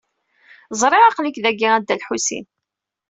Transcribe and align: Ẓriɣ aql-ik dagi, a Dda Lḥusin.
Ẓriɣ 0.81 1.03
aql-ik 1.05 1.37
dagi, 1.43 1.67
a 1.75 1.79
Dda 1.81 1.95
Lḥusin. 2.01 2.45